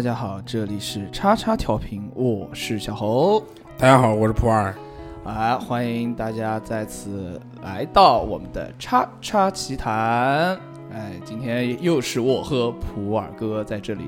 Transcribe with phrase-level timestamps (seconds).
[0.00, 3.44] 大家好，这里是叉叉调频，我是小猴。
[3.76, 4.72] 大家好，我是普洱。
[5.24, 10.58] 啊，欢迎大家再次来到我们的叉叉奇谈。
[10.90, 14.04] 哎，今天又是我和普洱哥在这里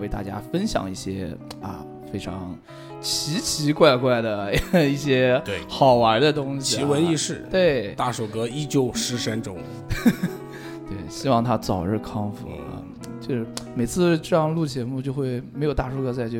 [0.00, 2.56] 为大家分享一些啊非常
[2.98, 4.50] 奇奇怪怪的
[4.88, 9.58] 一些对好玩的东西、啊，奇闻异事，对大手哥依旧失声中。
[10.88, 12.80] 对，希望他早日康复啊！
[13.28, 16.38] 就是每次这样录节目，就会没有大叔哥在，就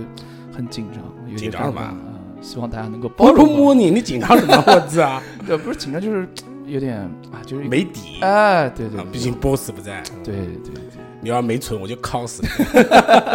[0.53, 1.97] 很紧张，有点紧张什么尴尬啊！
[2.41, 4.65] 希望大家能够包容摸你，你紧张什么？
[4.67, 6.27] 我操， 对，不是紧张，就是
[6.67, 6.99] 有点
[7.31, 8.21] 啊，就是没底。
[8.21, 10.83] 哎，对对毕竟 boss 不在，对对对。
[11.21, 12.49] 你要没存我就铐死你。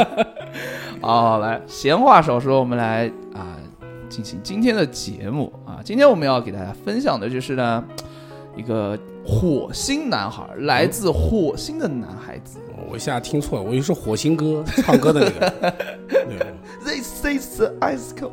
[1.02, 3.59] 好，来，闲话少说，我们来啊
[4.08, 5.81] 进行今天的节目啊。
[5.83, 7.83] 今天我们要给大家分享的就是呢，
[8.55, 12.59] 一个火星男孩，来自火星的男孩子。
[12.89, 15.71] 我一下听错了，我以为是火星哥唱歌的那个。
[16.09, 18.31] 对，This is the ice cold。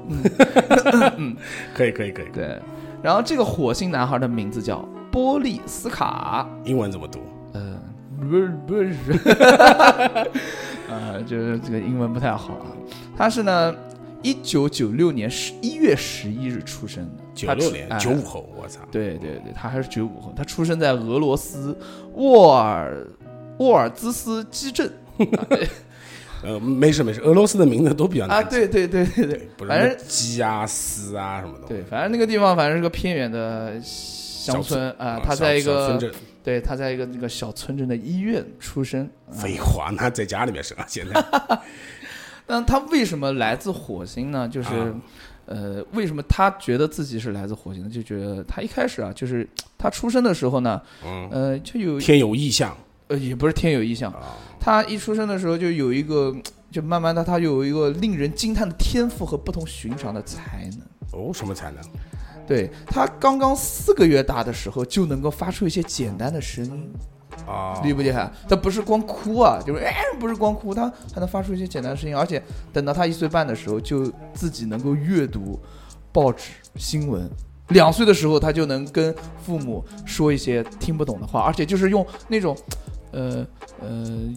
[1.16, 1.36] 嗯，
[1.74, 2.26] 可以可以可以。
[2.32, 2.58] 对。
[3.02, 6.46] 然后这个火星男孩的名字叫波利斯卡。
[6.64, 7.20] 英文怎么读？
[7.54, 7.80] 呃，
[8.20, 8.94] 不是不是，
[10.90, 12.66] 呃，就是这个英文不太好啊。
[13.16, 13.74] 他是呢，
[14.22, 18.80] 一九九六年十一月十一日出生的，九六年九五后，我操！
[18.90, 21.76] 对对对，他还是九五后，他出生在俄罗斯
[22.14, 23.06] 沃尔
[23.58, 25.46] 沃尔兹斯基镇啊
[26.42, 28.56] 呃，没事没事，俄罗斯的名字都比较啊，难记。
[28.56, 31.66] 对对对对对，不是反正鸡啊、丝啊什么的。
[31.66, 36.12] 对，反正那个地方反正是个偏远的乡村啊，啊，他小在一个。
[36.42, 39.06] 对他在一个那个小村镇的医院出生。
[39.30, 41.12] 啊废话，那在家里面生啊，现在
[42.50, 44.48] 那他为什么来自火星呢？
[44.48, 44.94] 就是，啊
[45.46, 47.88] 呃，为什么他觉得自己是来自火星的？
[47.88, 54.36] 就觉得他一开始啊，就是他出生的时候呢，嗯，呃，就有天有异象呃，也不是天有异象，啊。
[54.58, 56.34] 他一出生的时候就有一个，
[56.72, 60.80] 就慢慢的他有一个令人惊叹的天赋和不同寻常的才能。
[61.12, 61.82] 哦，什么才能？
[62.46, 66.92] 对他刚刚四个月大的时候就能够发出一些简单的声音，
[67.46, 68.30] 啊，厉不厉害？
[68.48, 72.42] 他不是光哭啊，就是哎，不是光哭，他还能发出一些简单的声音，而且
[72.72, 75.58] 等到他一岁半的时候，就自己能够阅读
[76.12, 77.28] 报纸新闻。
[77.68, 79.14] 两岁的时候，他就能跟
[79.44, 82.56] 父母说一些听不懂的话，而且就是用那种，
[83.12, 83.46] 呃
[83.80, 83.88] 呃，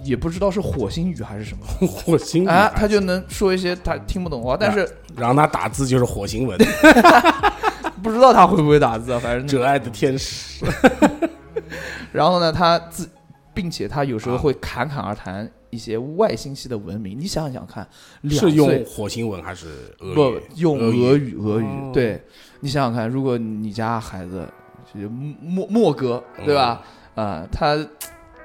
[0.03, 4.87] 也不知道是火星语还是什么，火星啊，他就能说一些他听不懂的话，但是
[5.17, 6.55] 让他打字就是火星文，
[8.03, 10.63] 不知道他会不会打字啊，反正折 爱的天使。
[12.13, 13.09] 然后呢，他自，
[13.53, 17.19] 并且他有时候会侃侃而谈一些外星系的文明。
[17.19, 17.87] 你想想看，
[18.21, 19.67] 两是用岁火星文还是
[19.99, 20.39] 俄不？
[20.55, 22.21] 用俄俄语，俄语哦对。
[22.59, 24.47] 你想想看，如果你家孩子
[24.93, 26.81] 就是莫莫哥，对吧？
[27.15, 27.77] 嗯啊、他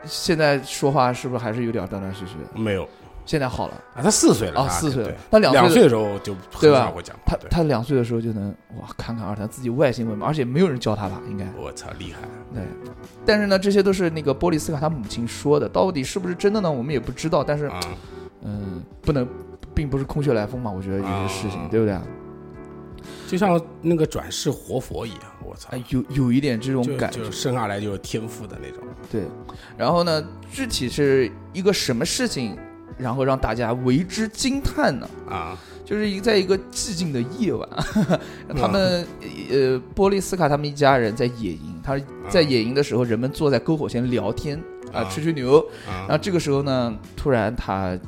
[0.04, 2.60] 现在说话是不是还是有点断断续续的？
[2.60, 2.88] 没有
[3.28, 7.22] 现在好了，啊，他四岁了啊他四岁了他两岁的两岁的时候就对吧很少会讲话。
[7.26, 8.48] 他他两岁的时候就能
[8.80, 11.20] 哇侃侃而谈自己外星文明，而且没有人教他吧？
[11.28, 12.20] 应该我操，厉害！
[12.54, 12.62] 对。
[13.26, 16.72] 但是呢，这些都是那个波利斯卡他母亲说的，到底是不是真的呢？
[16.72, 17.44] 我们也不知道。
[17.44, 17.78] 但是啊，
[18.44, 19.28] 嗯，不能，
[19.74, 20.70] 并不是空穴来风嘛。
[20.70, 21.94] 我觉得有些事情，啊对不对？
[23.26, 28.82] 就像那个转世活佛一样，我操哎，，有有一点这种感觉就，生下来就有天赋的那种。
[29.12, 29.24] 对。
[29.76, 32.58] 然后呢，具体是一个什么事情，
[32.98, 35.08] 然后让大家为之惊叹呢？
[35.28, 37.68] 啊，就是一在一个寂静的夜晚，
[38.56, 39.06] 他们
[39.50, 41.98] 呃波利斯卡他们一家人在野营，他
[42.28, 44.58] 在野营的时候，人们坐在篝火前聊天
[44.92, 45.64] 啊，啊吹吹牛。
[45.86, 47.98] 然啊后这个时候呢，突然他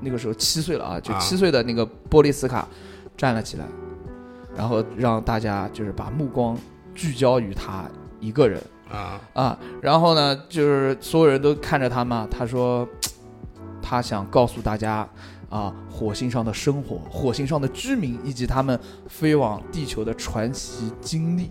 [0.00, 1.18] 那个时候七岁了啊，就啊。
[1.18, 2.66] 七岁的那个波利斯卡
[3.16, 3.64] 站了起来，
[4.56, 6.56] 然后让大家就是把目光
[6.94, 7.84] 聚焦于他
[8.18, 8.60] 一个人。
[8.90, 9.20] 啊。
[9.34, 12.88] 啊，然后呢，就是所有人都看着他嘛，他说
[13.82, 15.08] 他想告诉大家
[15.48, 18.78] 啊，火星上的生活、火星上的居民以及他们
[19.08, 21.50] 飞往地球的传奇经历。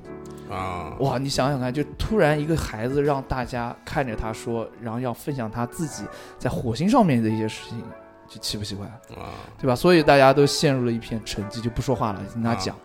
[0.49, 0.95] 啊！
[0.99, 6.03] 哇，你想想看，就突然一个孩子让大家看着他说，然后要分享他自己
[6.39, 7.79] 在火星上面的一些事情，
[8.27, 8.87] 就奇不奇怪？
[9.15, 9.29] 啊
[9.59, 9.75] 对吧？
[9.75, 12.75] 所以大家都陷入了一片沉寂，就不说话了，听他讲。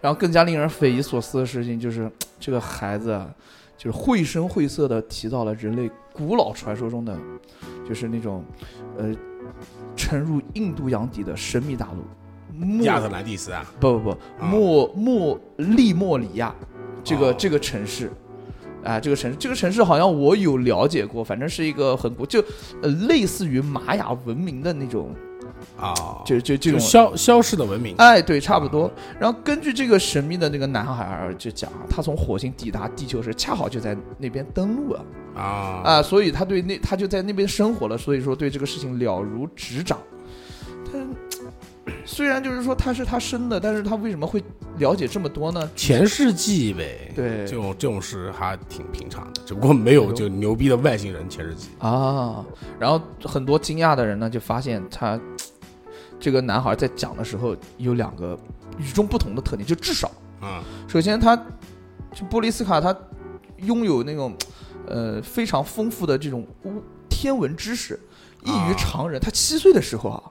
[0.00, 2.10] 然后更加令人匪夷所思的事情就是，
[2.40, 3.28] 这个孩子啊
[3.76, 7.18] 就是绘声绘色的提到了人类古老传说中的，
[7.86, 8.44] 就是那种
[8.96, 9.14] 呃
[9.94, 12.02] 沉入印度洋底的神秘大陆。
[12.58, 16.54] 莫亚特兰蒂斯啊，不不不，莫莫利莫里亚
[17.04, 18.10] 这个、哦这个城市，
[18.82, 22.42] 啊，这个城市这个城市好像我有了解过，反正是一个很古，就
[22.82, 25.10] 呃类似于玛雅文明的那种
[25.78, 28.90] 啊，就就这种消消失的文明，哎，对，差不多。
[29.18, 35.04] 然后根据这个神秘的那个男孩儿就讲，他从火星抵达地球时，恰好就在那边登陆了
[35.34, 39.98] 啊啊，所以他对那他就在那边生活了，所以说对这个事情了如指掌。
[40.90, 40.98] 他
[42.04, 44.42] 虽然就是说他是他生的，但是他为什么会
[44.78, 45.70] 了解这么多呢？
[45.76, 52.44] 前世记忆呗，对这种这种事还挺平常的，只不过没有就牛逼的外星人前世记忆啊，
[52.78, 55.20] 然后很多惊讶的人呢，就发现他
[56.18, 58.38] 这个男孩在讲的时候有两个
[58.78, 60.10] 与众不同的特点，就至少。
[60.40, 61.36] 啊首先，他
[62.14, 62.94] 就波利斯卡，他
[63.58, 64.36] 拥有那种
[64.86, 67.98] 呃非常丰富的这种巫天文知识，
[68.44, 69.20] 异于常人。
[69.20, 70.22] 他七岁的时候啊，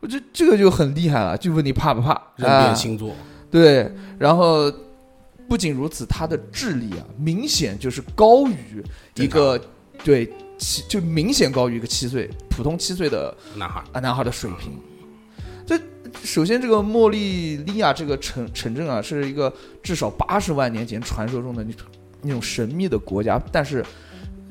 [0.00, 1.36] 我觉得这个就很厉害了。
[1.36, 2.12] 就问你怕不怕？
[2.36, 3.14] 人变星座
[3.50, 4.72] 对，然后
[5.46, 8.82] 不仅如此，他的智力啊，明显就是高于
[9.16, 9.60] 一个
[10.02, 14.72] 对七，就明显高于一个七岁普通七岁的男孩啊男孩的水平。
[15.68, 15.78] 这
[16.24, 21.86] 首先，这个莫利利亚这个城城镇啊，是一个至少八十万年前传说中的那种
[22.22, 23.84] 那种神秘的国家，但是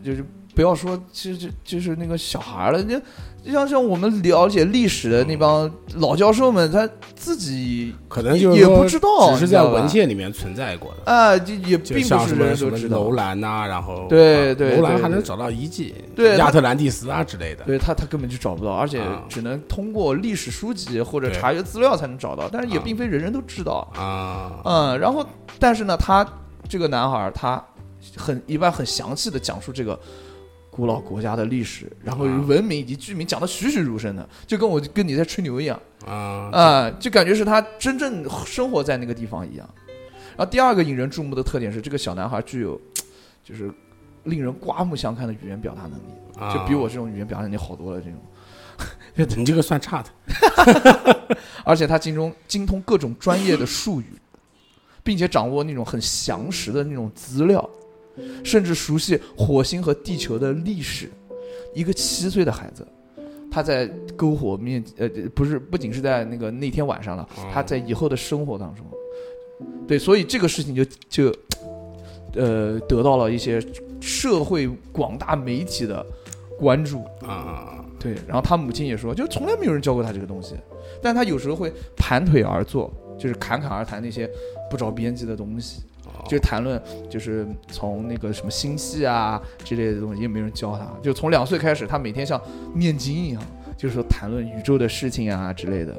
[0.04, 0.24] 就是
[0.58, 3.00] 不要说，其实就就是那个小孩儿了，就
[3.46, 11.12] 就像像我们了解历史的那帮老教授们，他自己可能就是也不知道只是在文献里面存在过的。
[11.12, 13.12] 啊，就也并不是人人都知道楼。
[13.12, 17.64] 兰呐、然后啊对对楼兰还能找到遗迹，对亚特兰蒂斯啊之类的。
[17.64, 23.88] 对他，他根本就找不到，而且啊只能通过历史书籍或者查阅资料才能找到，但是也啊并非人人都知道。
[23.96, 25.24] 啊，嗯，然后
[25.60, 26.28] 但是呢，他
[26.68, 27.64] 这个男孩儿他
[28.16, 29.98] 很一般很详细的讲述这个
[30.78, 36.14] 古老国家的历史，然后啊文明以及居民讲的栩栩如生的，就跟我跟你在吹牛一样啊
[36.54, 39.68] 啊、就感觉是他真正生活在那个地方一样。
[40.38, 42.80] 然后第二个引人注目的特点是，这个小男孩具有
[43.44, 43.74] 就是
[44.26, 48.00] 令人刮目相看的语言表达能力，啊就比我这种语言表达能力好多了。
[48.00, 48.20] 这种。
[49.36, 51.36] 你这个算差的
[51.66, 54.06] 而且他精通精通各种专业的术语，
[55.04, 57.68] 并且掌握那种很详实的那种资料，
[58.44, 61.10] 甚至熟悉火星和地球的历史。
[61.74, 62.88] 一个七岁的孩子，
[63.52, 63.88] 他在
[64.18, 68.86] 篝火面呃不是不仅是在那个那天晚上了，他在以后的生活当中，
[69.88, 71.36] 对，所以这个事情就就
[72.34, 73.62] 呃得到了一些
[74.00, 76.06] 社会广大媒体的
[76.58, 77.04] 关注。
[77.22, 80.54] 啊对，然后他母亲也说，就从来没有人教过他这个东西，
[81.02, 84.30] 但他有时候会盘腿而坐，就是侃侃而谈那些
[84.70, 85.97] 不着边际的东西，哦
[86.28, 92.40] 就谈论就是从那个什么星系啊之类的东西，也没人教他，就从两岁开始，他每天像
[92.76, 93.42] 念经一样，
[93.78, 95.96] 就是说谈论宇宙的事情啊之类的，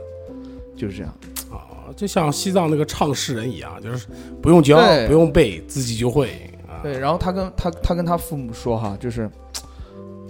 [0.77, 1.15] 就是这样。
[1.51, 4.07] 啊，就像西藏那个唱诗人一样，就是
[4.43, 6.29] 不用教不用背，自己就会
[6.69, 6.81] 啊。
[6.83, 9.31] 对，然后他跟他他跟他父母说哈，就是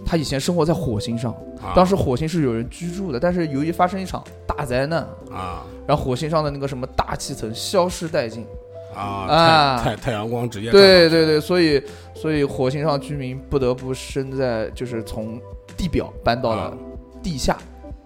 [0.06, 5.00] 他以前生活在火星上，啊当时火星是有人居住的，但是由于发生一场大灾难，
[5.32, 8.46] 啊然后火星上的那个什么大气层消失殆尽。
[8.98, 11.82] 啊啊太太太阳光直接对对对，所以
[12.14, 15.40] 所以火星上居民不得不生在就是从
[15.76, 16.72] 地表搬到了啊
[17.22, 17.56] 地下。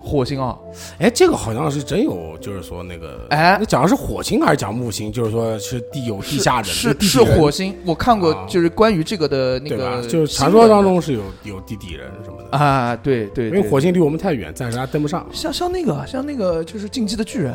[0.04, 0.58] 火星啊，
[0.98, 5.12] 哎，这个好像是真有，就是说那个，哎那讲的是火星还是讲木星？
[5.12, 10.02] 就是说是地有地下人，是是火星，我看过啊就是关于这个的那个？
[10.08, 15.24] 就是传说当中是有有地底人什么的，啊，对对，因为火星离我们太远，暂时还登不上。
[15.30, 17.54] 像像那个像那个就是《进击的巨人》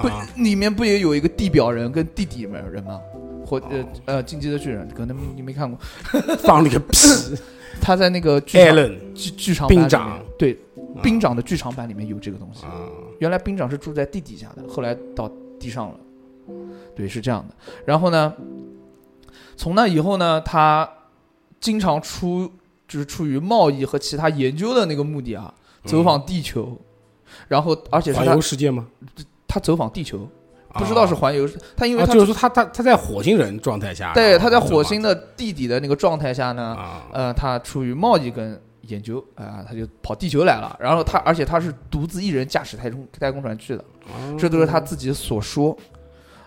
[0.00, 3.00] 不啊，里面不也有一个地表人跟地底人吗？
[3.44, 5.78] 或呃哦呃，《进击的巨人》可能你没看过，
[6.40, 6.98] 放你个屁
[7.80, 10.58] 他在那个剧场！Allen 剧剧场版里面兵长对
[11.02, 12.64] 兵长的剧场版里面有这个东西。
[12.64, 12.72] 啊
[13.18, 15.30] 原来兵长是住在地底下的，后来到
[15.60, 15.94] 地上了。
[16.96, 17.54] 对，是这样的。
[17.84, 18.32] 然后呢，
[19.56, 20.88] 从那以后呢，他
[21.60, 22.50] 经常出
[22.88, 25.52] 就是出于贸易和其他研究的那个目的啊，
[25.84, 26.78] 走访地球。
[27.48, 28.86] 然后，而且是环游世界吗？
[29.52, 30.26] 他走访地球，
[30.74, 40.74] 不知道是环游，他因为就是说他他他在火星人状态下，对他在火星的地底的那个状态下呢，啊呃，他出于贸易跟研究啊、他就跑地球来了。
[40.80, 43.84] 然后他，而且他是独自一人驾驶太空太空船去的。
[44.06, 45.76] 啊这都是他自己所说。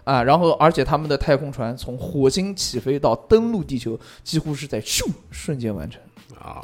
[0.04, 6.02] 啊，然后而且他们的太空船从火星起飞到登陆地球，几乎是在咻瞬间完成。
[6.40, 6.60] 啊，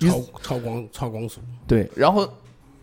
[0.00, 2.28] 超超光超光速对，然后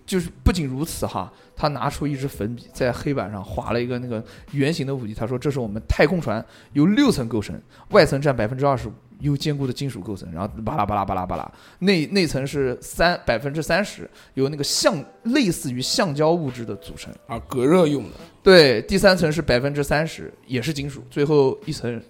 [0.10, 4.24] 就是不仅如此哈，他拿出一支粉笔，在黑板上划了一个那个
[4.54, 7.62] 圆形的物体他说这是我们太空船由六层构成，
[7.92, 17.14] 外层占百分之二十五，由坚固的金属构成，然后巴拉巴拉巴拉巴拉，内内层是三百分之三十由那个橡类似于橡胶物质的组成。
[17.28, 18.10] 啊，隔热用的
[18.42, 22.02] 对，第三层是百分之三十，也是金属，最后一层，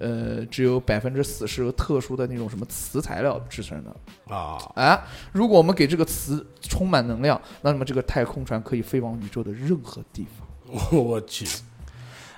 [0.00, 4.34] 呃，只有百分之四是由特殊的那种什么磁材料制成的。
[4.34, 4.98] 啊，哎，
[5.30, 10.48] 如果我们给这个磁充满能量，那么这个太空船可以飞往宇宙的任何地方。
[10.98, 11.46] 我去。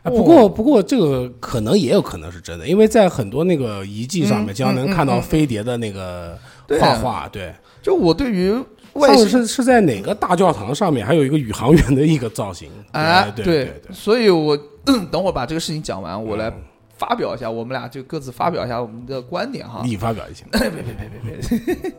[0.02, 7.28] 啊，不过不过这个可能也有可能是真的，因为在很多那个遗迹上面，嗯经常能看到飞碟的那个对画画。
[7.28, 8.52] 对，就我对于
[8.94, 12.68] 外星是是在哪个大教堂上面，还有一个宇航员的一个造型。
[12.90, 16.54] 哎，对对对，所以我等会儿把这个事情讲完，我来嗯
[17.02, 19.82] 发表一下，我们俩就各自发表一下我们的观点哈。
[19.84, 20.46] 你发表一下。
[20.52, 21.92] 别别别别别！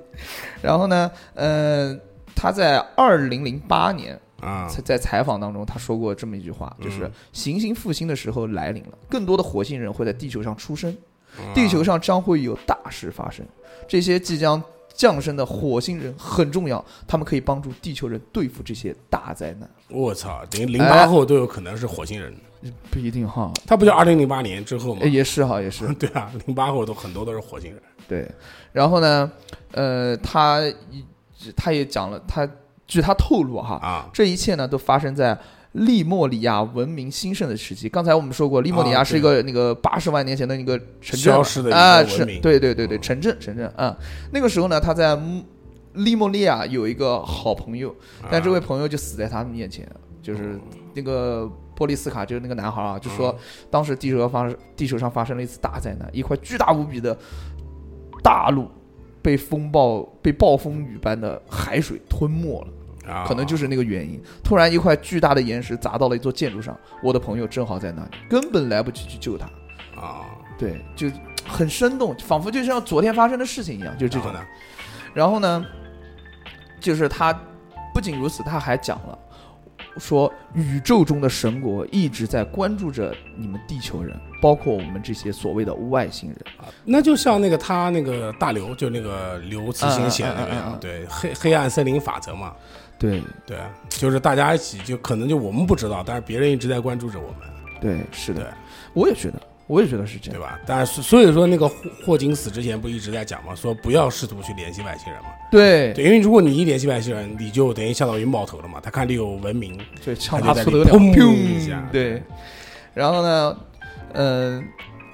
[0.61, 1.93] 然后呢，呃，
[2.33, 10.95] 他在二零零八年啊在在采访当中，他说过这么一句话，就是嗯行星复兴的时候来临了，更多的火星人会在地球上出生，
[11.37, 13.45] 啊地球上将会有大事发生。
[13.85, 19.69] 这些即将降生的火星人很重要，他们可以帮助地球人对付这些大灾难。
[19.89, 22.33] 我操，等于零哎八后都有可能是火星人。
[22.89, 25.07] 不一定哈，他不就二零零八年之后吗哎？
[25.07, 27.81] 也是哈，也是 对啊，零八后都很多都是火星人。
[28.07, 28.29] 对。
[28.71, 29.31] 然后呢，
[29.71, 31.03] 呃，他一
[31.55, 32.47] 他也讲了，他
[32.87, 35.37] 据他透露哈，啊，这一切呢都发生在
[35.73, 37.89] 利莫里亚文明兴盛的时期。
[37.89, 41.33] 刚才我们说过，利莫里亚啊是一个那个八十万年前的那个城镇
[41.73, 43.97] 啊，文是对对对对，嗯城镇城镇啊。
[44.31, 45.19] 那个时候呢，他在
[45.93, 47.95] 利莫里亚有一个好朋友，
[48.31, 49.87] 但这位朋友就死在他们面前，
[50.21, 50.59] 就是
[50.93, 53.35] 那个波利斯卡，就是那个男孩啊，就说
[53.69, 57.17] 当时地球上发生地球上发生了一次大灾难，一块巨大无比的
[58.23, 58.69] 大陆
[59.21, 62.67] 被风暴被暴风雨般的海水吞没了。
[63.05, 64.17] 啊，可能就是那个原因。
[64.45, 69.45] 突然，一块巨大的岩石砸到了一座建筑上，我的朋友正好在那里，根本来不及去救他。
[69.99, 70.23] 啊，
[70.57, 71.11] 对，就
[71.45, 74.31] 很生动，仿佛就像昨天发生的事情一样，就这种？
[75.13, 75.65] 然后呢，
[76.79, 77.37] 就是他
[77.93, 79.19] 不仅如此，他还讲了。
[79.97, 86.39] 说宇宙中的神国一直在关注着你们地球人，包括我们这些所谓的外星人。
[86.83, 92.53] 那就像那个他那个大刘，就那个刘慈欣写的那个样嗯嗯嗯嗯嗯，对黑黑暗森林法则嘛，
[92.97, 93.21] 对。
[93.45, 93.57] 对，
[93.89, 97.47] 就是大家一起，就可能就我们不知道，但是别人一直在关注着我们，
[97.81, 98.53] 对，是的，
[98.93, 99.41] 我也觉得，
[99.73, 100.39] 我也觉得是这样。
[100.39, 100.59] 对吧？
[100.65, 101.75] 但是所以说那个霍
[102.05, 112.21] 霍金死之前不一直在讲嘛，说不要试图去联系外星人嘛，对，对，因为如果你一联系外星人，你就等于相当于冒头了嘛，他看你有文明，就在他不得了，里砰砰一下对，
[112.93, 113.57] 然后呢，
[114.13, 114.63] 嗯、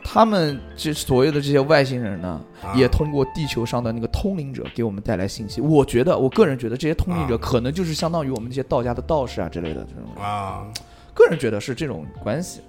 [0.04, 5.62] 他们这所谓的这些外星人呢，啊也通过地球上的那个通灵者给我们带来信息。
[5.62, 10.66] 我觉得，我个人觉得这些通灵者啊可能就是相当于我们这些道家的道士啊之类的这种，啊，
[11.14, 12.62] 个人觉得是这种关系。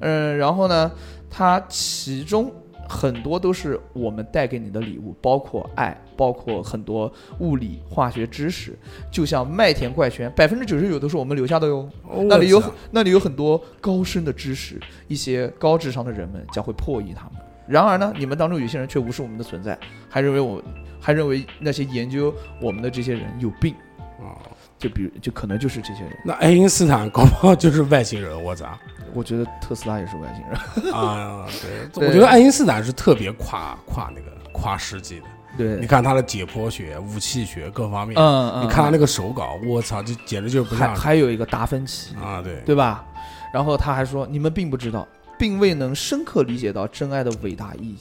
[0.00, 0.92] 嗯，然后呢，
[1.34, 2.52] 它其中
[2.86, 8.78] 很多都是我们带给你的礼物，包括爱，包括很多物理、化学知识，
[9.10, 11.88] 就像麦田怪圈，百分之九十九都是我们留下的哟。
[12.26, 17.40] 那里有那里有很多高深的知识，一些高智商的人们将会破译他们。
[17.66, 19.78] 然而呢，你们当中有些人却无视我们的存在，
[20.10, 20.62] 还认为我，
[21.00, 23.74] 还认为那些研究我们的这些人有病。
[24.20, 24.36] 啊
[24.78, 26.12] 就比如，就可能就是这些人。
[26.24, 28.66] 那爱因斯坦搞不好就是外星人，我操
[29.14, 30.92] 我觉得特斯拉也是外星人。
[30.94, 31.46] 啊！
[31.94, 35.26] 对，我觉得爱因斯坦是特别跨跨那个跨世纪的。
[35.58, 42.40] 对你看他的解剖学、武器学各方面，嗯嗯，你看他那个手稿，我操，这简直就是不还像还有一个达芬奇，啊！
[42.42, 43.04] 对，对吧？
[43.52, 45.06] 然后他还说，你们并不知道，
[45.38, 47.98] 并未能深刻理解到真爱的伟大意义。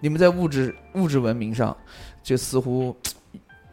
[0.00, 1.74] 你们在物质物质文明上，
[2.22, 2.94] 就似乎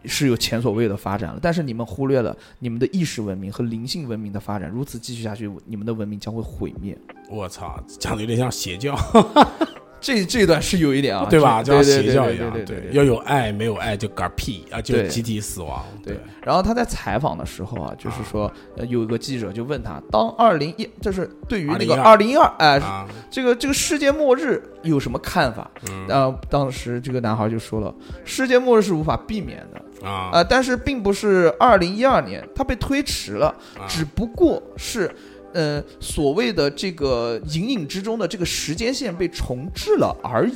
[0.06, 4.70] 是有前所未有的发展了，但是你们忽略了你们的意识文明和灵性文明的发展。
[4.70, 6.98] 如此继续下去，你们的文明将会毁灭。
[7.30, 8.98] 我操，讲的有点像邪教，
[10.02, 11.62] 这这段是有一点啊， 对吧？
[11.62, 15.86] 就像邪教一样，对要有爱，没有爱就嗝屁啊，就集体死亡。
[16.04, 25.70] 对，然后他在采访的时候啊，就是说，呃，有一个记者就问他，当二零一，就是对于那个二零一二，哎，啊，这个这个世界末日有什么看法？
[25.90, 27.94] 嗯呃，当时这个男孩就说了，
[28.26, 35.10] 世界末日是无法避免的啊、啊但是并不是二零一二年，它被推迟了，啊只不过是。
[35.54, 40.54] 呃，所谓的这个隐隐之中的这个时间线被重置了而已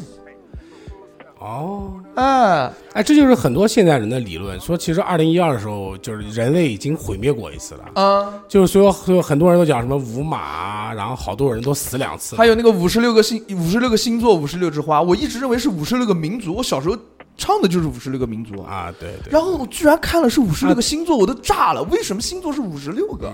[1.38, 2.72] 哦，啊！
[2.94, 8.02] 哎，这就是很多现代人的理论，说其实二零一二的时候，就是人类已经毁灭过一次了。
[8.02, 12.38] 啊，就是所有所有很多人都讲什么五马啊，然后好多人都死两次。
[12.38, 16.98] 还有那个五十六个星，五十六个星座，五十六枝花，我一直认为是五十六个民族，我小时候
[17.38, 18.74] 唱的就是五十六个民族啊。
[18.74, 21.82] 啊，对对，然后我居然看了是五十六个星座，我都炸了。
[21.84, 23.32] 为什么星座是五十六个？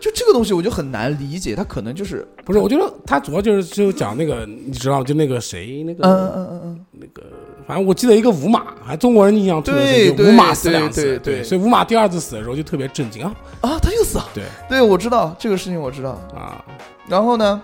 [0.00, 7.22] 就这个东西我就很难理解，他可能就是不是，我觉得他主要就是就讲那个，你知道，就那个谁，那个、嗯嗯嗯嗯，那个，
[7.66, 14.26] 反正我记得一个五马，还中国人印象特别深，就五马死两次，对对对所以五马第二次死的时候就特别震惊啊，啊，他又死了。
[14.32, 16.12] 对对，我知道这个事情，我知道。
[16.34, 16.64] 啊，
[17.06, 17.60] 然后呢，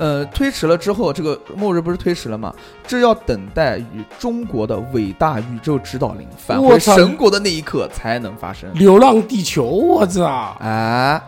[0.00, 2.52] 呃，推迟了之后，这个末日不是推迟了吗？
[2.86, 8.72] 这要等待与中国的伟大宇宙指导灵返回神国的那一刻才能发生。
[8.72, 11.20] 流浪地球，我操，哎，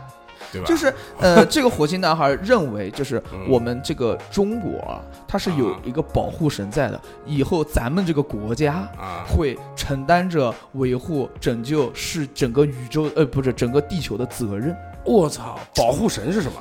[0.50, 0.66] 对吧？
[0.66, 14.74] 就是呃， 这个火星男孩认为，就是嗯我们这个中国啊，它是有一个保护神在的，以后咱们这个国家啊，会承担着维护、拯救是整个宇宙呃，不是整个地球的责任。
[15.04, 16.58] 我操，保护神是什么？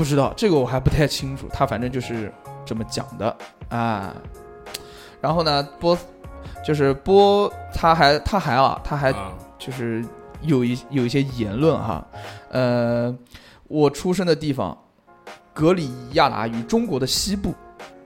[0.00, 2.32] 不知道这个我还不太清楚，他反正就是
[2.64, 3.36] 这么讲的
[3.68, 4.16] 啊。
[5.20, 5.94] 然后呢，波
[6.64, 10.02] 就是波，他还他还啊，他还啊就是
[10.40, 12.02] 有一有一些言论哈，
[12.48, 13.14] 呃，
[13.68, 14.74] 我出生的地方
[15.52, 17.52] 格里亚达与中国的西部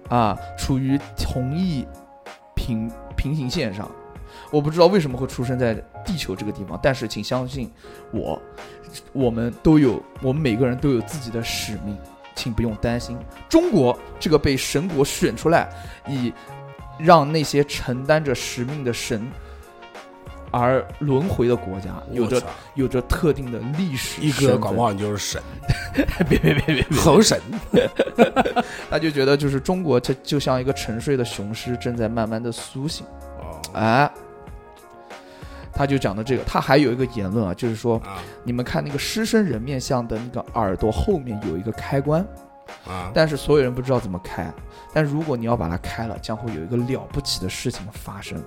[0.08, 1.86] 啊，处于同一
[2.56, 3.88] 平平行线上。
[4.54, 7.68] 我不知道为什么会出生在地球这个地方，但是请相信
[8.12, 8.40] 我，
[9.12, 11.98] 我们都有，我们每个人都有自己的使命，
[12.36, 13.18] 请不用担心。
[13.48, 15.68] 中国这个被神国选出来，
[16.06, 16.32] 以
[17.00, 19.28] 让那些承担着使命的神
[20.52, 22.40] 而轮回的国家，有着
[22.74, 24.54] 有着特定的历史一身份。
[24.54, 25.42] 哥搞不好你就是神，
[26.30, 27.40] 别别别别别，猴神，
[28.88, 33.04] 他就觉得就是中国这就像一个沉睡的雄狮，正在慢慢的苏醒。
[33.40, 33.60] 哦。
[33.72, 34.08] 哎，
[35.74, 42.24] 他就讲的这个，他还有一个言论啊，就是说，啊你们看那个狮身人面像的那个耳朵后面有一个开关，
[42.86, 44.52] 啊，但是所有人不知道怎么开。
[44.92, 48.40] 但如果你要把它开了，将会有一个了不起的事情发生。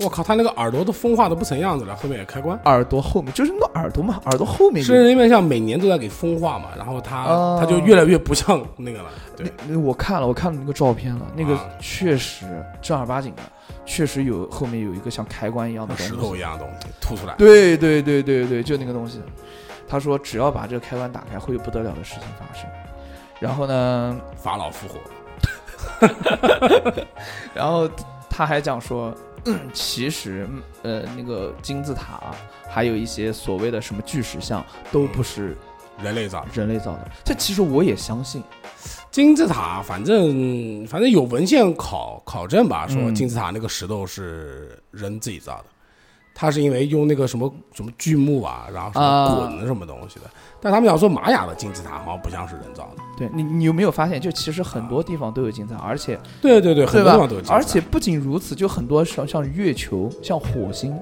[0.00, 2.58] 我靠，他那个耳朵都风化的不成样子了，后面也开关。
[2.64, 9.10] 耳朵后面就是那个耳朵嘛，耳朵后面狮有人人面像每年都在给风化嘛，然后他哦他就越来越不像那个了。
[9.36, 13.42] 对，那我看了，我看了那个照片了，那个啊确实正儿八经的，
[13.86, 16.12] 确实有后面有一个像开关一样的东西。
[16.12, 17.34] 石头一样的东西凸出来。
[17.36, 19.20] 对对对对对，就那个东西。
[19.88, 22.68] 他说只要把这个开关打开，会有不得了的事情发生。
[23.38, 26.08] 然后呢，法老复活，
[27.52, 27.88] 然后
[28.30, 29.12] 他还讲说，
[29.44, 30.48] 嗯 其实
[30.82, 32.36] 呃那个金字塔啊，
[32.68, 35.56] 还有一些所谓的什么巨石像，都不是
[36.02, 37.10] 人类造的人类造的。
[37.24, 38.42] 这其实我也相信。
[39.10, 45.64] 金字塔，反正反正有文献考考证吧，说嗯金字塔那个石头是人自己造的。
[46.34, 50.22] 他是因为用那个什么什么锯木啊，然后什么啊滚什么东西的，
[50.60, 53.02] 但他们讲说玛雅的金字塔好像不像是人造的。
[53.16, 57.50] 对你，你有没有发现，就其实很多地方都有金字塔，而且对对对，很多地方都有金字？
[57.50, 57.54] 塔。
[57.54, 60.98] 而且不仅如此，就很多像像月球、像火星，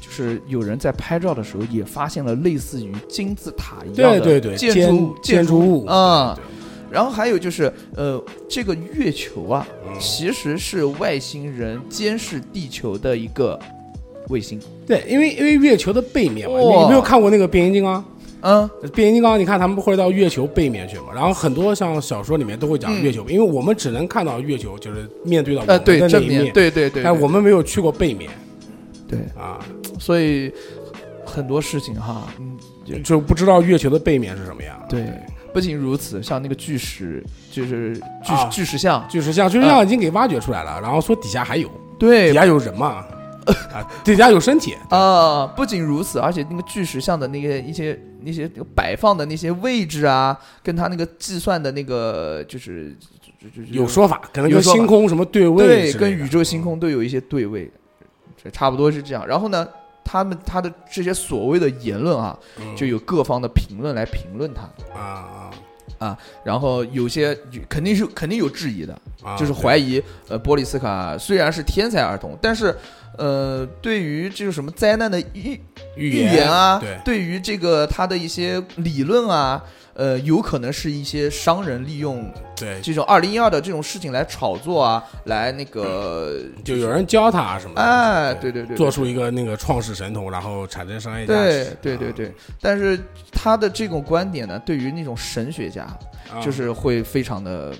[0.00, 6.38] 就是有人在拍照的时候也发现了类似于金字塔一样的对对对，建建筑建筑物啊。
[6.90, 13.58] 然后还有就是，呃，这个月球啊，嗯其实是外星人监视地球的一个
[14.32, 14.58] 卫星。
[14.86, 18.02] 对，因为因为月球的背面嘛，你有没有看过那个变形金刚？
[18.40, 21.12] 嗯，变形金刚，你看他们会到月球背面去嘛？
[21.14, 23.00] 然后很多像小说里面都会讲嗯。
[23.02, 27.22] 月球，因为我们只能看到月球，就是面对到我呃，们的那一面，对对对，但对。
[27.22, 28.30] 我们没有去过背面。
[29.06, 29.60] 对，啊，
[30.00, 30.50] 所以
[31.24, 34.76] 很多事情哈，嗯，就就不知道月球的背面是什么样。
[34.88, 35.04] 对。
[35.52, 38.48] 不仅如此，像那个巨石，就是巨、啊。
[38.50, 41.68] 巨石像，巨石像巨石像已经给挖掘出来了，然后说底下还有，
[41.98, 42.28] 对。
[42.28, 43.04] 底下有人嘛，
[43.72, 52.96] 啊，底下有身体，啊，不仅如此，而且那个巨石像的那些一些那些摆放的那些位置啊，跟他那个计算的那个就是
[53.70, 57.70] 有说法，可能跟星空什么对位对，跟宇宙星空都有一些对位，
[58.42, 59.26] 这差不多是这样。
[59.26, 59.66] 然后呢，
[60.04, 62.76] 他们他的这些所谓的言论啊，嗯。
[62.76, 64.62] 就有各方的评论来评论他，
[64.98, 65.50] 啊
[66.42, 67.36] 然后有些
[67.68, 72.76] 肯定是肯定有质疑的，啊，就是怀疑呃波利斯卡虽然是天才儿童，但是
[73.16, 75.60] 呃对于这个什么灾难的预
[75.96, 79.62] 预预言啊，对，于这个他的一些理论啊，
[79.94, 82.24] 呃，有可能是一些商人利用
[82.56, 92.98] 对，这种二零一二的这种事情来炒作啊，来那个就有人教他啊什么的，哎，对对对，做出一个那个创世神童，然后产生商业价对值，对对对，但是
[93.30, 95.82] 他的这种观点呢，对于那种神学家，
[96.32, 97.74] 啊，就是会非常的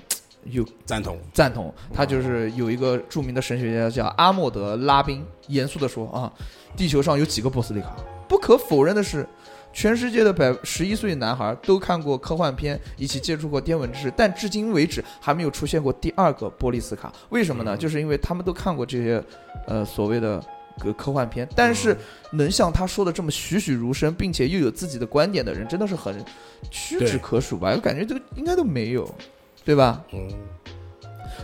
[0.45, 1.73] 有赞同，赞同。
[1.93, 6.31] 他就是有一个著名的神学家叫阿莫德拉宾，严肃的说啊，
[6.77, 7.95] 地球上有几个波斯利卡？
[8.27, 9.27] 不可否认的是。
[9.73, 17.11] 全世界的百十一岁男孩都看过科幻片，一起接触过天文知识，但至今为止还没有出现过第二个波利斯卡。
[17.29, 17.75] 为什么呢？
[17.75, 19.21] 嗯就是因为他们都看过这些，
[19.65, 20.41] 呃，所谓的
[20.79, 21.97] 科科幻片，但是
[22.31, 26.23] 能像他说的这么栩栩如生，并且又有自己的观点的人，真的是很
[26.69, 27.71] 屈指可数吧？
[27.75, 29.09] 我感觉这个应该都没有，
[29.65, 30.03] 对吧？
[30.13, 30.29] 嗯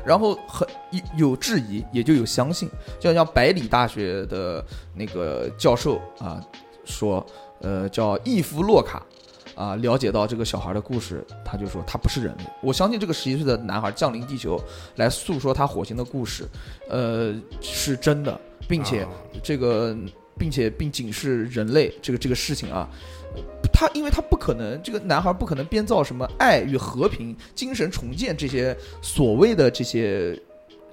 [0.05, 4.63] 然后很有有质疑，也就有相信，就像百里大学的
[4.93, 6.41] 那个教授啊
[6.85, 7.25] 说，
[7.61, 9.05] 呃，叫伊夫洛卡
[9.55, 12.43] 啊了解到这个小孩的故事，他就说他不是人类。
[12.61, 14.59] 我相信这个十一岁的男孩降临地球
[14.95, 16.45] 来诉说他火星的故事，
[16.89, 19.09] 呃，是真的，并且啊
[19.43, 19.95] 这个，
[20.37, 22.89] 并且并警示人类这个这个事情啊。
[23.71, 30.37] 他因为他不可能，这个男孩不可能编造什么爱与和平、精神重建这些所谓的这些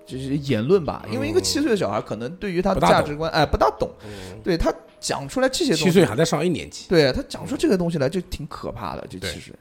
[0.07, 1.05] 这些言论吧。
[1.11, 3.91] 因为一个嗯七岁的小孩，可能对于他的价值观，哎，不大懂。
[4.05, 9.53] 嗯对他讲出来这些东西，七岁还在上一年级，对他讲出这个东西来就挺可怕的，就其实，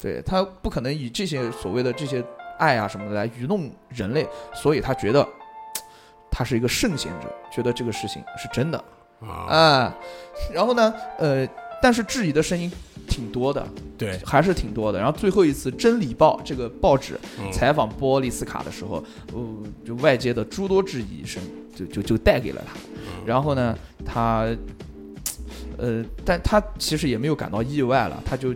[0.00, 2.24] 对他不可能以这些所谓的这些
[2.58, 5.26] 爱啊什么的来愚弄人类，所以他觉得
[6.30, 8.84] 他是一个圣贤者，觉得这个事情是真的。
[9.20, 9.98] 啊，啊。
[10.52, 11.46] 然后呢，呃，
[11.82, 12.70] 但是质疑的声音
[13.08, 13.66] 挺多的，
[13.98, 14.98] 对，还是挺多的。
[14.98, 19.40] 然后最后一次《真理报》这个报纸嗯采访波利斯卡的时候，呃，
[19.84, 21.42] 就外界的诸多质疑声
[21.74, 22.74] 就就就带给了他。
[23.26, 24.46] 然后呢，他，
[25.76, 28.54] 呃，但他其实也没有感到意外了，他就，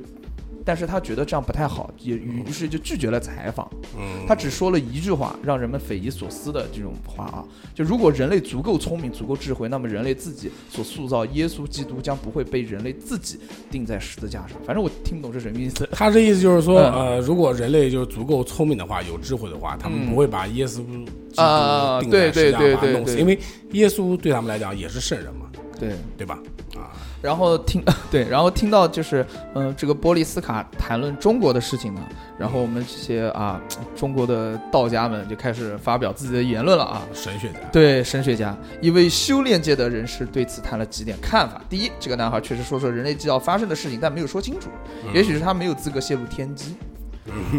[0.64, 3.68] 但是他觉得这样不太好，也于是就拒绝了采访。
[3.96, 13.38] 嗯，他只说了一句话，让人们匪夷所思的这种话啊，就如果人类足够聪明、足够智慧，那么人类自己所塑造耶稣基督将不会被人类自己
[13.70, 14.57] 钉在十字架上。
[14.64, 15.87] 反正我听不懂是什么意思。
[15.92, 16.92] 他这意思就是说，嗯。
[16.94, 20.09] 呃，如果人类就是足够聪明的话，有智慧的话，他们嗯。
[20.09, 21.05] 不会把耶稣基
[21.37, 23.38] 督啊钉在对十字架对对对对把他弄死，因为
[23.72, 25.46] 耶稣对他们来讲也是圣人嘛，
[25.79, 26.38] 对，对吧？
[26.77, 26.90] 啊，
[27.22, 32.00] 然后听 对，然后听到就是嗯、这个波利斯卡谈论中国的事情呢，
[32.38, 33.60] 然后我们这些啊
[33.96, 37.02] 中国的道家们就开始发表自己的言论了啊。
[37.12, 41.60] 神学家，对神学家，一位修炼界的人士对此谈了几点看法。
[41.68, 44.68] 第一，这个男孩确实说说人类既要发生的事情，但没有说清楚，
[45.14, 46.76] 也许是他没有资格泄露天机。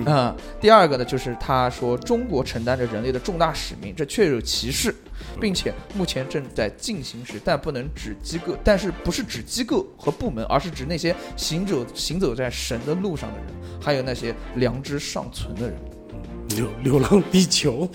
[0.06, 4.93] 啊、第二个呢，就是他说中国承担着人类的重大使命，这确有其事，
[5.41, 13.47] 并且目前正在进行时，但不能指机构，但是不是指机构和部门，而是指那些行走行走在神的路上的人，
[13.82, 15.75] 还有那些良知尚存的人。
[16.49, 17.89] 流流浪地球，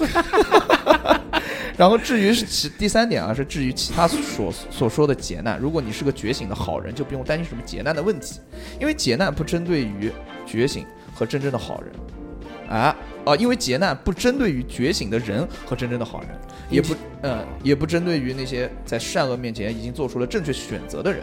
[1.77, 8.41] 然后至于是其第三点啊，是至于其他所所说的劫难，如果你是个觉醒的好人，就不用担心什么劫难的问题，
[8.81, 10.11] 因为劫难不针对于
[10.45, 10.85] 觉醒
[11.21, 11.93] 和真正的好人，
[12.75, 16.31] 啊啊，因为劫难不针对于觉醒的人和真正的好人，
[16.71, 21.23] 也不呃也不针对于那些在善恶面前已经做出了正确选择的人，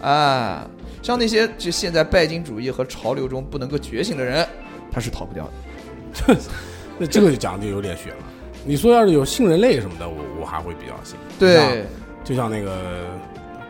[0.00, 0.70] 啊，
[1.02, 4.46] 像那些就现在拜金主义和潮流中不能够觉醒的人，
[4.92, 6.36] 他是逃不掉的。
[6.96, 8.22] 那这个就讲就有点悬了。
[8.64, 11.16] 你说要是有性人类什么的，我我还会比较信。
[11.40, 11.84] 对，
[12.22, 13.04] 就像那个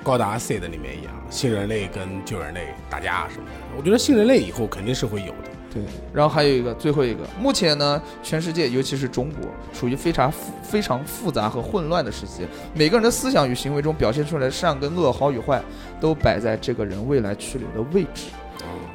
[0.02, 5.50] 高达 C 的里面一样，新人类跟旧人类打架什么的，我觉得新人类以后肯定是会有的。
[5.72, 12.46] 对，然后还有一个，最后一个，目前呢，全世界尤其是中国，处于非常复非常复杂和混乱的时期。
[12.74, 15.62] 每个人的思想与行为中表现出来的善跟恶、好与坏，
[15.98, 18.26] 都摆在这个人未来去留的位置。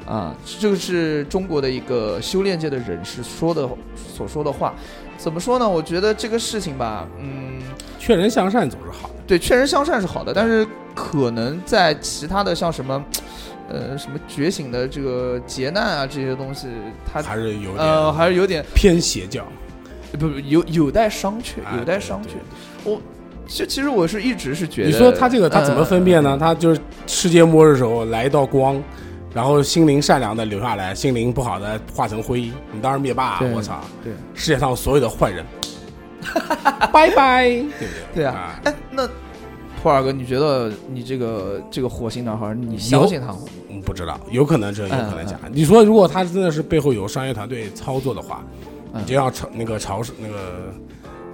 [0.06, 4.74] 啊，这个是中国的一个修炼界的人士说的所说的话。
[5.17, 5.67] 怎么说呢？
[5.67, 7.60] 我觉得这个事情吧，嗯，
[7.98, 9.15] 劝人向善总是好的。
[9.28, 13.04] 对，劝人向善是好的，但是可能在其他的像什么，
[13.70, 16.68] 呃，什么觉醒的这个劫难啊这些东西，
[17.06, 19.46] 它还是有呃还是有点偏邪教，
[20.13, 22.36] 不不有有待商榷，哎有待商对榷。
[22.86, 23.02] 我
[23.46, 26.32] 其其实我是一直是觉得，你说他这个他怎么分辨呢？
[26.32, 26.38] 呃？
[26.38, 28.82] 他就是世界末日的时候来一道光，
[29.34, 33.82] 然后心灵善良的留下来，心灵不好的化成灰，你当然灭霸，对我操！
[34.04, 35.46] 对世界上所有的坏人，
[36.91, 37.69] 拜拜，对不
[38.13, 38.15] 对？
[38.15, 39.08] 对啊，哎，那
[39.82, 43.39] 普尔哥，你觉得你这个这个火星男孩，你相信他吗？
[43.69, 45.51] 嗯，不知道，有可能这有可能假嗯。
[45.53, 48.43] 你说如果他真的是背后有商业团队操作的话，
[48.93, 50.73] 嗯你就要炒那个炒那个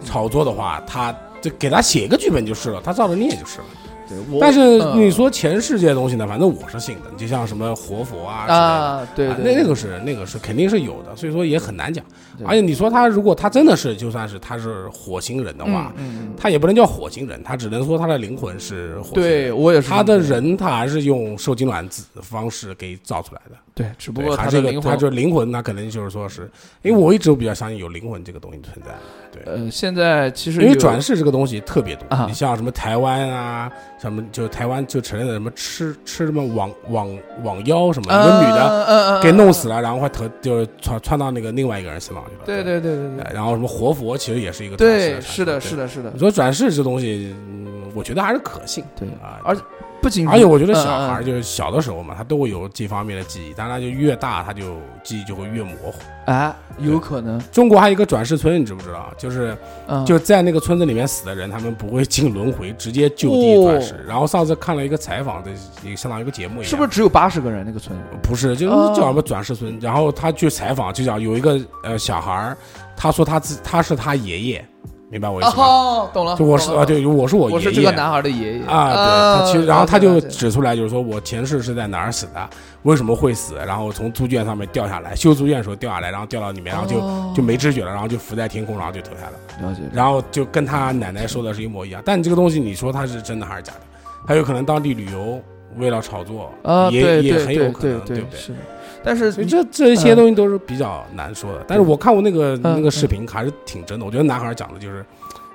[0.03, 3.65] 炒作的话，他就给他写一个剧本就是了，他照着念就是了。
[4.07, 8.45] 对，我但是嗯你说前世这些东西呢，反正我是信的，就像什么活佛啊。
[8.47, 12.03] 啊，对那那个是那个是肯定是有的，所以说也很难讲。
[12.43, 19.31] 而且你说他如果他真的是就算是他是火星人的话，嗯嗯，他也不能叫火星人，他只能说他的灵魂是火星人。
[19.31, 23.55] 对我也是他的人他还是用受精卵子的方式给造出来的。
[23.75, 26.49] 对，只不对过他这个他就是灵魂，他可能就是说是，
[26.83, 28.91] 因为我一直都比较相信有灵魂这个东西存在。
[29.31, 33.71] 对，呃，现在其实因为转世这个东西特别多，啊你像什么台湾啊，
[34.09, 42.41] 什么就台湾就承认的什么吃吃什么网网网妖什么，一个女的给弄死了，然后还特就是窜窜到那个另外一个人身上去了。
[42.45, 48.83] 对对对对对哎然后什么活佛其实也是一个对，转世是的，是的，是的你，说转世这东西，嗯，我觉得还是可信。
[48.99, 49.61] 对啊，而且
[50.03, 55.93] 不仅而且我觉得小孩就是小的时候嘛，他都会有这方面的记忆，但他就越大，他就记忆就会越模糊。
[56.25, 59.13] 啊，有可能，中国还有一个转世村，你知不知道？
[59.17, 63.97] 就是嗯，就在那个村子里面死的人，他们不会进轮回，直接就地转世哦。
[64.05, 65.49] 然后上次看了一个采访的，
[65.81, 67.97] 一个相当于一个节目一样，是不是只有八十个人那个村？
[68.21, 69.77] 不是，就叫什么转世村。
[69.79, 72.57] 然后他去采访，就讲有一个呃小孩儿，
[72.95, 74.65] 他说他自他是他爷爷，
[75.13, 75.63] 明白我意思吗？
[75.63, 77.55] 哦，懂了，就我是啊，，对，我是我爷爷。
[77.55, 82.49] 我是这个男孩的爷爷啊，对，他其实，然后他就指出来，就是说我前世是在哪儿死的，
[82.81, 92.01] 为什么会死，然后从猪圈上面掉下来，修猪圈的时候掉下来，然后掉到里面，然后就哦就没知觉了，然后就浮在天空，然后就投胎了，了解，然后就跟他奶奶说的是一模一样。
[92.03, 93.79] 但你这个东西，你说它是真的还是假的？
[94.25, 95.39] 他有可能当地旅游
[95.77, 98.39] 为了炒作，啊，也也很有可能，对不对？
[98.39, 98.57] 是的，
[99.03, 101.65] 但是这这些东西都是比较难说的。
[101.67, 104.05] 但是我看过那个嗯那个视频，还是挺真的。
[104.05, 105.05] 我觉得男孩讲的就是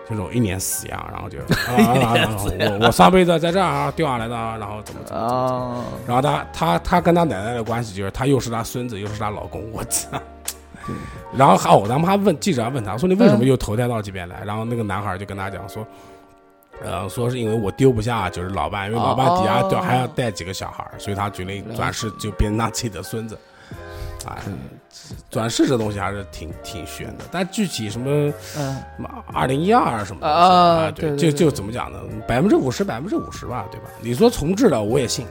[0.08, 5.38] 这种一年死样，然后就 我我上辈子在这儿啊掉下来的啊，然后怎么怎么怎么。
[5.38, 10.08] 啊，然后他他他跟他奶奶的关系就是他又是他孙子又是他老公，我操！
[11.36, 14.42] 然后还哦，他们还问记者还问他说你为什么又投胎到这边来？
[14.46, 15.86] 然后那个男孩就跟他讲说，
[16.84, 23.38] 呃，说是因为我丢不下就是老伴，因为老伴底下哦掉还要带几个小孩儿，所以他决定转世就变成他自己的孙子。
[24.26, 24.36] 哎，
[25.30, 28.32] 转世这东西还是挺挺悬的，但具体什么
[29.32, 31.98] 二零一二什么的啊对，就就怎么讲呢？
[32.26, 33.86] 百分之五十，百分之五十吧，对吧？
[34.00, 35.26] 你说重置了，我也信，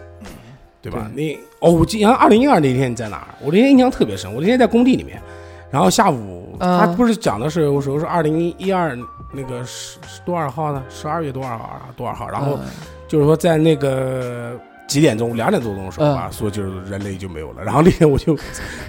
[0.81, 1.11] 对吧？
[1.13, 3.27] 你哦，我记得二零一二那天你在哪儿？
[3.41, 5.21] 我那天印象特别深，我那天在工地里面，
[5.69, 8.97] 然后下午啊他不是讲的是我说是二零一二
[9.37, 10.83] 那个十十多少号呢？
[10.89, 11.81] 十二月多少号啊？
[11.95, 12.27] 多少号？
[12.27, 12.65] 然后嗯
[13.07, 14.59] 就是说在那个。
[14.87, 15.35] 几点钟？
[15.35, 17.61] 两点多钟的时候吧，说就是人类就没有了。
[17.61, 18.37] 然后那天我就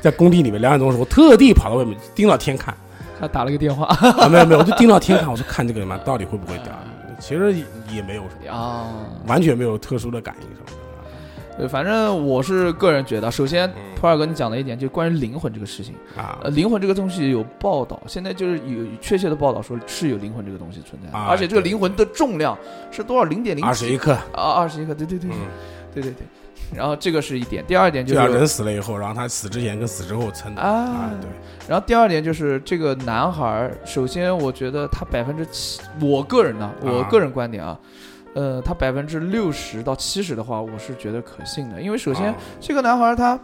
[0.01, 2.73] 在工地里面，两点钟的时候特地跑到外面盯到天看，
[3.19, 6.67] 他打了个电话啊，没有没有，我就盯到天看，我说看这个人嘛，到底会不会掉？
[7.19, 7.65] 其实也
[7.97, 8.87] 也没有什么，啊，
[9.27, 10.49] 完全没有特殊的感应。
[11.59, 13.83] 对，反正我是个人觉得，首先嗯。
[14.01, 16.39] 普尔哥你讲了一点，就关于灵魂这个事情，啊。
[16.45, 22.57] 呃，灵魂这个东西有报道，现在就是有确切的报道说是有灵魂这个东西存在，啊而且这个灵魂的重量
[22.93, 23.25] 是多少？
[23.25, 25.37] 零点零二十一克，啊，二十一克，对对对嗯，
[25.93, 26.27] 对对对。
[26.73, 31.29] 然后这个是一点，第二点就就是要人死了以后，然后他死之前跟死之后称的啊啊，对，
[31.67, 37.77] 然后第二点就是这个男孩儿，首先我觉得他百分之七，我个人呢，我个人观点啊，
[38.39, 43.37] 呃，他百分之六十到七十的话，我是觉得可信的，因为首先、啊这个男孩儿他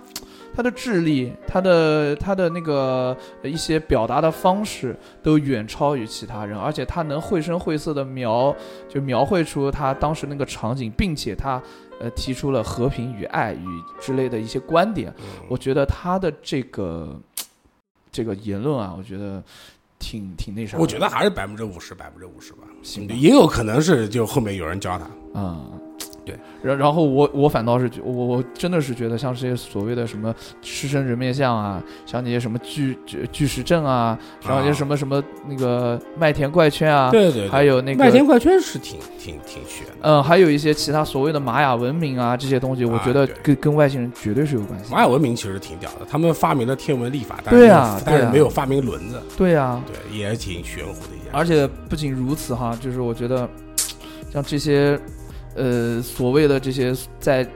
[0.54, 8.54] 他的智力，他的他的那个呃一些表达的方式都远超于其他人，而且他能绘声绘色的描
[8.88, 11.60] 就描绘出他当时那个场景，并且他
[11.98, 13.66] 呃提出了和平与爱与
[14.00, 15.12] 之类的一些观点。
[15.18, 17.20] 嗯我觉得他的这个
[18.12, 19.42] 这个言论啊，我觉得
[19.98, 20.76] 挺挺那啥。
[20.78, 25.70] 我觉得还是百分之五十，百分之五十吧，行也有可能是就后面有人教他，啊、
[26.24, 26.34] 对。
[26.62, 44.92] 然然后我我反倒是觉我我真的是觉得像这些所谓的什么狮身人面像啊，像那些什么巨巨巨石阵啊，然后那些什么什么那个麦田怪圈啊，对对，对还有那个麦田怪圈是挺挺挺玄的，嗯，还有一些其他所谓的玛雅文明啊这些东西，我啊觉得对跟跟外星人绝对是有关系。
[44.92, 51.08] 玛雅文明其实挺屌的，他们发明了天文历法，但是对啊但是没有发明轮子，对呀、对，也挺玄乎的。
[51.32, 53.48] 而且不仅如此哈，就是我觉得，
[54.32, 54.96] 像这些，
[55.54, 57.46] 呃，所谓的这些在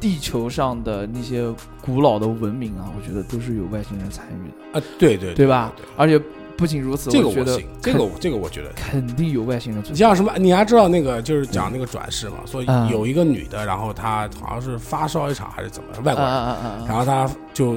[0.00, 1.44] 地球上的那些
[1.80, 5.72] 古老的文明啊，我觉得都是有外星人参与的，啊，对对对吧？
[5.96, 6.20] 而且
[6.56, 8.70] 不仅如此，这个觉得我信，这个我这个我觉得。
[8.76, 9.92] 肯定有外星人存在。
[9.92, 10.32] 你像什么？
[10.36, 12.36] 你还知道那个就是讲那个转世嘛？
[12.44, 16.88] 说嗯有一个女的，然后她好像是发烧一场还是怎么，外啊国人！
[16.88, 17.76] 然后她就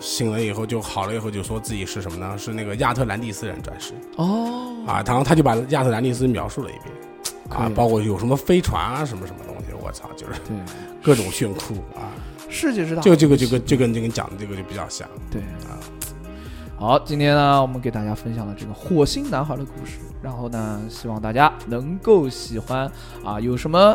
[0.00, 2.36] 醒了以后就好了以后就说自己是什么呢？
[2.36, 6.86] 是那个亚特兰蒂斯人转世哦，啊，然后她就把亚特兰蒂斯描述了一遍
[7.50, 10.40] 啊，包括有什么飞船啊什么什么东西，我操，就是，
[11.02, 12.14] 各种炫酷啊，
[12.48, 15.08] 世界之大，就这个这个就跟这个讲的这个就比较像。
[15.30, 15.42] 对。
[15.68, 15.78] 啊。
[16.80, 22.90] 好，今天呢，我们给大家分享了这个火星男孩的故事，然后呢，希望大家能够喜欢。
[23.22, 23.94] 啊，有什么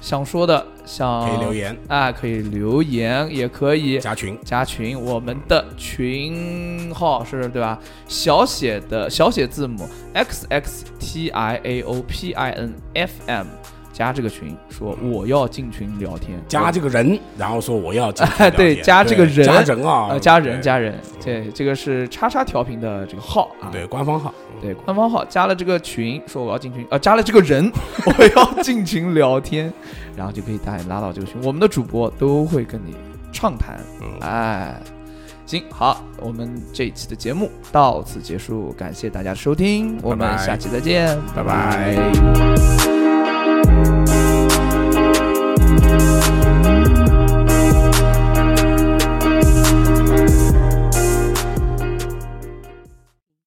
[0.00, 1.78] 想说的，想可以留言。
[1.86, 7.78] 啊，可以留言，也可以加群，加群，我们的群号是对吧？
[8.08, 13.46] 小写的小写字母 x x t i a o p i n f m，
[13.94, 27.70] 加这个群，说我要进群聊天，加这个人，然后说我要进群哎 对加这个人加人啊，呃加人加人，对，这个是叉叉调频的这个号啊，对官方号，对，官方号加了这个群，说我要进群，呃，加了这个人，
[28.04, 29.72] 我要进群聊天，
[30.16, 32.96] 然后就可以大家拉到这个群，我们的主播都会跟你
[33.32, 34.74] 畅谈，嗯，哎，
[35.46, 41.44] 行，好，我们这一期的节目到此结束，感谢大家的收听，我们下期再见，拜。
[41.44, 43.03] 拜拜
[46.04, 46.33] you